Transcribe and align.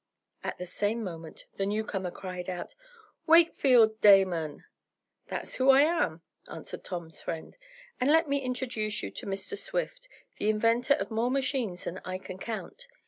At 0.43 0.57
the 0.57 0.65
same 0.65 1.03
moment 1.03 1.45
the 1.57 1.65
newcomer 1.67 2.09
cried 2.09 2.49
out: 2.49 2.73
"Wakefield 3.27 4.01
Damon!" 4.01 4.65
"That's 5.27 5.53
who 5.57 5.69
I 5.69 5.81
am," 5.81 6.23
answered 6.51 6.83
Tom's 6.83 7.21
friend, 7.21 7.55
"and 7.99 8.11
let 8.11 8.27
me 8.27 8.39
introduce 8.41 9.03
you 9.03 9.11
to 9.11 9.27
Mr. 9.27 9.55
Swift, 9.55 10.09
the 10.37 10.49
inventor 10.49 10.95
of 10.95 11.11
more 11.11 11.29
machines 11.29 11.83
than 11.83 11.99
I 12.03 12.17
can 12.17 12.39
count. 12.39 12.87